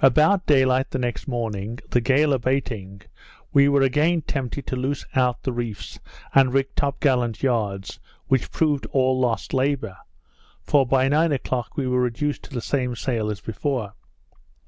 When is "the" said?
0.92-0.98, 1.90-2.00, 5.42-5.50, 12.50-12.60